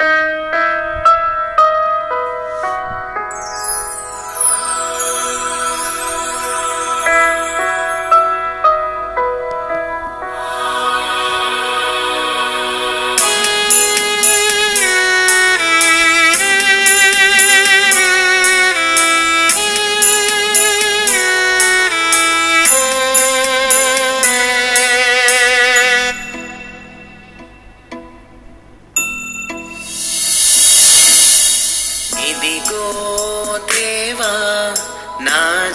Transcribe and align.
Música 0.00 0.49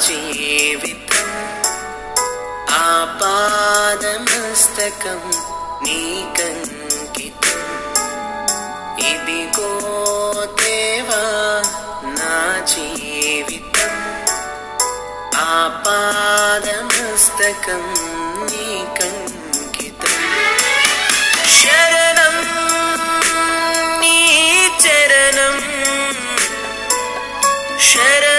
जीवित 0.08 1.12
आपादमस्तकं 3.88 5.22
नीकङ्कितम् 5.86 7.64
इदिगो 9.12 9.72
देव 10.62 11.10
न 12.18 12.20
जीवितम् 12.72 14.00
आपादमस्तकं 16.36 17.04
नीकङ्कितम् 18.52 20.22
शरणं 21.58 22.38
नीचरणम् 24.04 25.62
शरण 27.90 28.35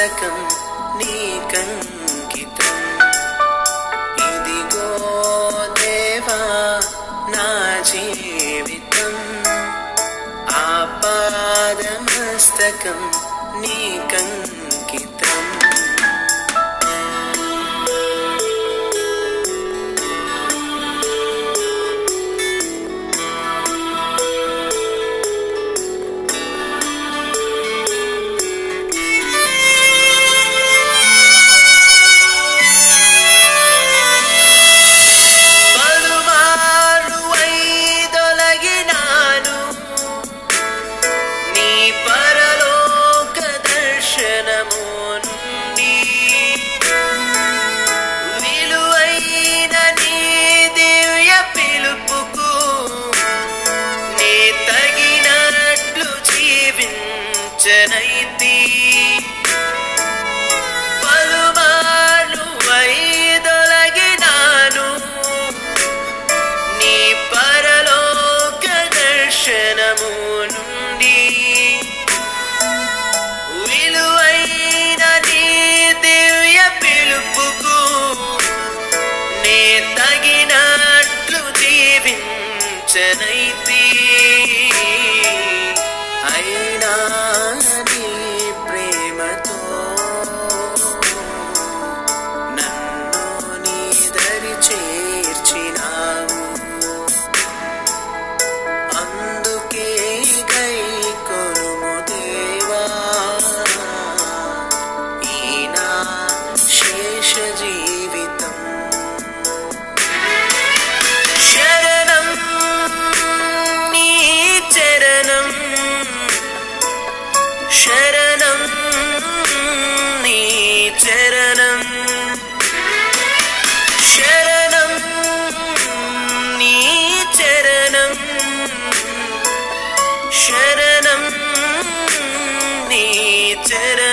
మస్తకం 0.00 0.36
నీ 0.98 1.14
కంకితం 1.50 2.76
ఇదిగో 4.26 4.86
దేవా 5.78 6.38
నా 7.34 7.48
జీవితం 7.90 9.12
ఆపాదమస్తకం 10.62 12.00
నీ 13.60 13.78
కంకితం 14.12 14.59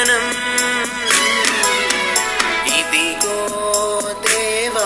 జ్ఞానం 0.07 0.27
ఇదిగో 2.75 3.37
దేవా 4.25 4.85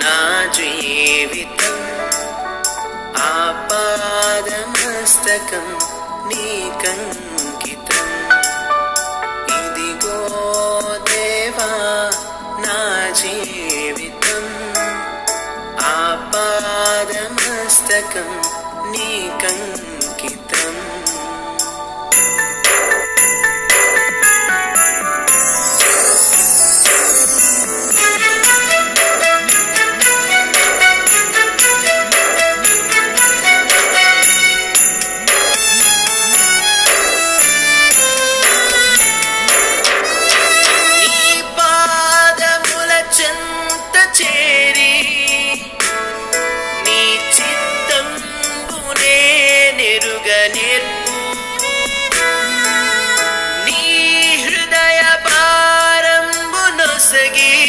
నా 0.00 0.14
జీవితం 0.56 1.76
ఆపాదమస్తకం 4.36 4.86
నీకంకితం 6.30 8.08
ఇదిగో 9.58 10.18
దేవా 11.10 11.70
నా 12.64 12.78
జీవితం 13.22 14.46
ఆపాదమస్తకం 16.96 17.20
seguir. 57.14 57.63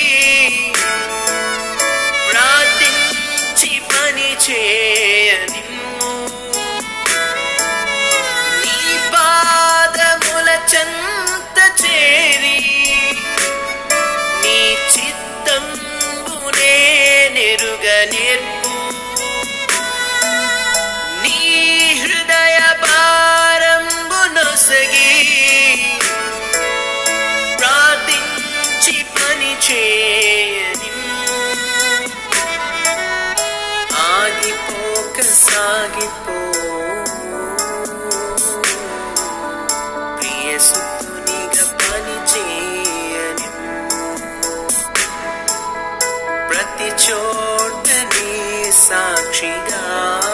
she 49.45 49.51
gone. 49.69 50.25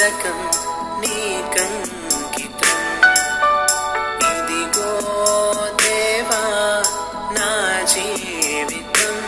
सकम 0.00 0.38
नीकम 1.00 1.72
कितम 2.34 2.78
इदिगो 4.28 4.92
देवा 5.82 6.38
ना 7.36 7.48
जीवितम 7.92 9.18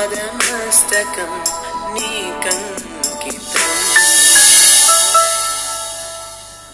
आपादमस्तकम 0.00 1.32
नीकम 1.96 2.79